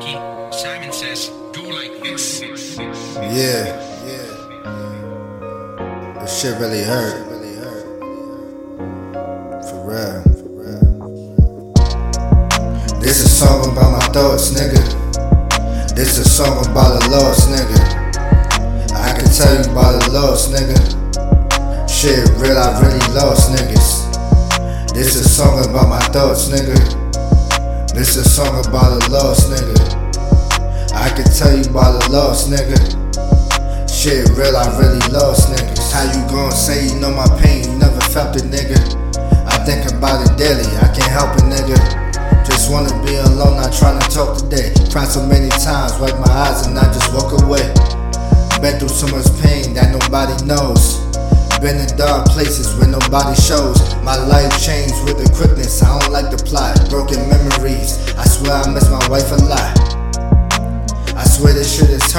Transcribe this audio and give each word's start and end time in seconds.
Simon 0.00 0.92
says, 0.92 1.30
go 1.52 1.62
like 1.62 1.90
this. 2.04 2.40
Yeah, 2.40 3.66
yeah. 4.06 4.28
This 6.20 6.40
shit 6.40 6.56
really 6.60 6.84
hurt. 6.84 7.26
For 9.64 9.80
real. 9.84 10.22
This 13.00 13.24
a 13.24 13.28
song 13.28 13.72
about 13.72 13.90
my 13.92 14.06
thoughts, 14.12 14.50
nigga. 14.52 14.82
This 15.96 16.18
a 16.18 16.24
song 16.28 16.64
about 16.70 17.00
the 17.00 17.08
loss, 17.10 17.46
nigga. 17.48 17.78
I 18.94 19.18
can 19.18 19.28
tell 19.34 19.54
you 19.54 19.64
about 19.72 20.06
a 20.06 20.10
loss, 20.12 20.48
nigga. 20.48 20.78
Shit 21.88 22.28
real, 22.38 22.56
I 22.56 22.80
really 22.80 23.14
lost 23.14 23.50
niggas. 23.50 24.06
This 24.94 25.16
is 25.16 25.26
a 25.26 25.28
song 25.28 25.58
about 25.68 25.88
my 25.88 26.00
thoughts, 26.12 26.48
nigga. 26.50 27.07
This 27.98 28.14
a 28.14 28.22
song 28.22 28.62
about 28.62 28.94
a 28.94 29.10
lost 29.10 29.50
nigga. 29.50 29.74
I 30.94 31.10
can 31.18 31.26
tell 31.34 31.50
you 31.50 31.66
about 31.66 31.98
a 31.98 32.12
lost 32.14 32.46
nigga. 32.46 32.78
Shit 33.90 34.22
real, 34.38 34.54
I 34.54 34.70
really 34.78 35.02
lost 35.10 35.50
niggas. 35.50 35.90
How 35.90 36.06
you 36.06 36.22
gon' 36.30 36.52
say 36.52 36.86
you 36.86 37.00
know 37.00 37.10
my 37.10 37.26
pain? 37.42 37.66
You 37.66 37.76
never 37.76 37.98
felt 38.14 38.36
it, 38.36 38.46
nigga. 38.46 38.78
I 39.50 39.58
think 39.66 39.90
about 39.90 40.22
it 40.22 40.38
daily, 40.38 40.62
I 40.78 40.94
can't 40.94 41.10
help 41.10 41.34
it, 41.42 41.50
nigga. 41.50 41.74
Just 42.46 42.70
wanna 42.70 42.94
be 43.02 43.16
alone, 43.18 43.56
not 43.58 43.74
trying 43.74 43.98
to 43.98 44.06
talk 44.14 44.38
today. 44.38 44.70
Cried 44.94 45.08
so 45.08 45.26
many 45.26 45.48
times, 45.58 45.98
wipe 45.98 46.14
my 46.22 46.30
eyes 46.30 46.68
and 46.68 46.78
I 46.78 46.86
just 46.94 47.12
walk 47.12 47.34
away. 47.42 47.66
Been 48.62 48.78
through 48.78 48.94
so 48.94 49.10
much 49.10 49.26
pain 49.42 49.74
that 49.74 49.90
nobody 49.90 50.38
knows. 50.46 51.02
Been 51.58 51.82
in 51.82 51.90
dark 51.98 52.30
places 52.30 52.70
where 52.78 52.86
nobody 52.86 53.34
shows. 53.42 53.74
My 54.06 54.14
life 54.14 54.54
changed 54.62 54.94
with 55.02 55.18
the 55.18 55.26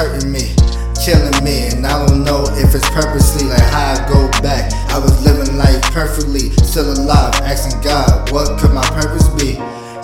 hurting 0.00 0.32
me, 0.32 0.56
killing 0.96 1.44
me, 1.44 1.68
and 1.68 1.86
I 1.86 2.06
don't 2.06 2.24
know 2.24 2.42
if 2.56 2.74
it's 2.74 2.88
purposely 2.88 3.46
like 3.46 3.60
how 3.60 3.92
I 3.92 4.08
go 4.08 4.30
back. 4.40 4.72
I 4.88 4.98
was 4.98 5.12
living 5.22 5.58
life 5.58 5.82
perfectly, 5.92 6.48
still 6.64 6.90
alive, 6.90 7.34
asking 7.44 7.82
God, 7.82 8.32
what 8.32 8.58
could 8.58 8.72
my 8.72 8.86
purpose 8.98 9.28
be? 9.36 9.56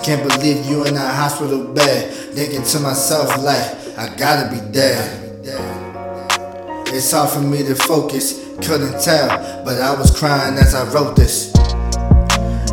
Can't 0.05 0.21
believe 0.21 0.67
you 0.67 0.85
in 0.85 0.93
that 0.93 1.15
hospital 1.15 1.73
bed, 1.73 2.13
thinking 2.35 2.61
to 2.61 2.79
myself 2.79 3.41
like, 3.41 3.97
I 3.97 4.13
gotta 4.15 4.53
be 4.53 4.61
dead. 4.71 5.23
It's 6.93 7.11
hard 7.11 7.31
for 7.31 7.41
me 7.41 7.63
to 7.63 7.73
focus, 7.73 8.45
couldn't 8.61 9.01
tell, 9.01 9.29
but 9.65 9.81
I 9.81 9.95
was 9.97 10.15
crying 10.15 10.59
as 10.59 10.75
I 10.75 10.87
wrote 10.93 11.15
this. 11.15 11.51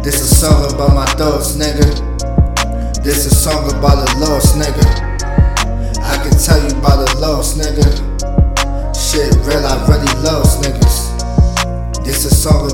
This 0.04 0.20
a 0.20 0.34
song 0.34 0.74
about 0.74 0.94
my 0.94 1.06
thoughts, 1.06 1.56
nigga. 1.56 3.02
This 3.02 3.24
a 3.24 3.34
song 3.34 3.70
about 3.70 4.10
a 4.10 4.18
lost 4.18 4.56
nigga. 4.56 5.13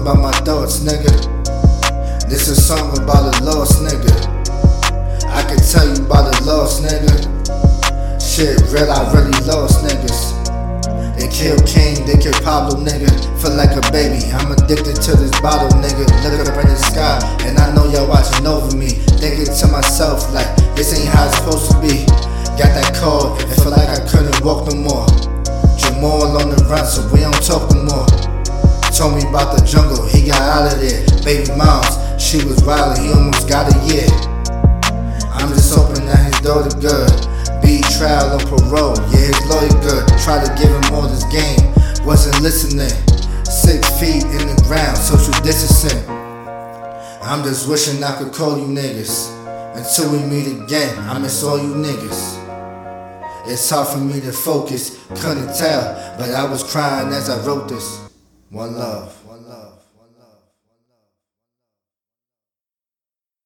About 0.00 0.18
my 0.18 0.32
thoughts, 0.48 0.80
nigga. 0.80 1.12
This 2.26 2.48
a 2.48 2.56
song 2.56 2.96
about 2.96 3.36
a 3.36 3.44
lost 3.44 3.84
nigga. 3.84 4.08
I 5.28 5.44
can 5.44 5.60
tell 5.60 5.84
you 5.84 6.06
about 6.06 6.32
a 6.32 6.44
lost 6.44 6.82
nigga. 6.82 7.12
Shit 8.16 8.56
real, 8.72 8.90
I 8.90 9.12
really 9.12 9.36
lost 9.44 9.84
niggas. 9.84 10.40
They 11.20 11.28
kill 11.28 11.60
King, 11.68 12.06
they 12.06 12.16
kill 12.16 12.32
Pablo, 12.40 12.80
nigga. 12.80 13.12
Feel 13.42 13.52
like 13.60 13.76
a 13.76 13.84
baby, 13.92 14.24
I'm 14.32 14.50
addicted 14.52 14.96
to 15.04 15.16
this 15.20 15.38
bottle, 15.42 15.68
nigga. 15.84 16.08
Look 16.24 16.48
up 16.48 16.64
in 16.64 16.70
the 16.72 16.80
sky, 16.80 17.20
and 17.44 17.58
I 17.58 17.68
know 17.74 17.84
y'all 17.92 18.08
watching 18.08 18.46
over 18.46 18.74
me. 18.74 19.04
Thinking 19.20 19.52
to 19.52 19.66
myself, 19.68 20.32
like, 20.32 20.48
this 20.76 20.96
ain't 20.98 21.12
how 21.12 21.28
it's 21.28 21.36
supposed 21.36 21.72
to 21.72 21.76
be. 21.78 22.06
Got 22.56 22.72
that 22.72 22.96
call, 22.96 23.36
and 23.36 23.52
feel 23.60 23.72
like 23.72 23.90
I 23.90 24.00
couldn't 24.08 24.40
walk 24.40 24.64
no 24.64 24.76
more. 24.80 25.06
Jamal 25.76 26.40
on 26.40 26.48
the 26.48 26.64
run, 26.70 26.86
so 26.86 27.04
we 27.12 27.20
don't 27.20 27.36
talk 27.44 27.68
no 27.74 27.84
more. 27.84 28.39
Told 29.00 29.16
me 29.16 29.24
about 29.30 29.56
the 29.56 29.64
jungle, 29.64 30.04
he 30.04 30.28
got 30.28 30.44
out 30.44 30.74
of 30.74 30.78
there. 30.78 31.00
Baby 31.24 31.48
moms, 31.56 31.88
she 32.20 32.36
was 32.44 32.60
wild, 32.68 33.00
he 33.00 33.08
almost 33.08 33.48
got 33.48 33.64
a 33.64 33.76
year. 33.88 34.04
I'm 35.32 35.48
just 35.56 35.72
hoping 35.72 36.04
that 36.04 36.20
his 36.28 36.36
daughter 36.44 36.68
good. 36.76 37.08
Be 37.64 37.80
trial 37.96 38.36
or 38.36 38.44
parole, 38.44 38.92
yeah, 39.08 39.32
his 39.32 39.40
lawyer 39.48 39.72
good. 39.80 40.04
Try 40.20 40.44
to 40.44 40.52
give 40.60 40.68
him 40.68 40.84
all 40.92 41.08
this 41.08 41.24
game, 41.32 41.72
wasn't 42.04 42.44
listening. 42.44 42.92
Six 43.48 43.88
feet 43.96 44.20
in 44.36 44.52
the 44.52 44.60
ground, 44.68 44.98
social 44.98 45.32
distancing. 45.40 46.04
I'm 47.24 47.40
just 47.42 47.70
wishing 47.70 48.04
I 48.04 48.12
could 48.20 48.34
call 48.34 48.58
you 48.58 48.68
niggas. 48.68 49.32
Until 49.80 50.12
we 50.12 50.20
meet 50.28 50.60
again, 50.60 50.92
I 51.08 51.18
miss 51.18 51.42
all 51.42 51.56
you 51.56 51.72
niggas. 51.72 52.36
It's 53.48 53.64
hard 53.70 53.88
for 53.88 53.96
me 53.96 54.20
to 54.20 54.30
focus, 54.30 55.00
couldn't 55.24 55.56
tell, 55.56 55.88
but 56.20 56.28
I 56.36 56.44
was 56.44 56.62
crying 56.62 57.08
as 57.14 57.30
I 57.30 57.42
wrote 57.46 57.66
this. 57.66 58.09
One 58.50 58.74
love. 58.74 59.24
One 59.26 59.48
love. 59.48 59.89